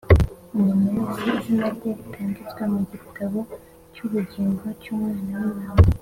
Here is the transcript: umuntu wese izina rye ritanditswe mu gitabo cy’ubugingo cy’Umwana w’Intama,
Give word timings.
umuntu 0.55 0.87
wese 0.97 1.27
izina 1.37 1.65
rye 1.75 1.91
ritanditswe 1.99 2.61
mu 2.73 2.81
gitabo 2.93 3.39
cy’ubugingo 3.93 4.65
cy’Umwana 4.81 5.33
w’Intama, 5.41 5.89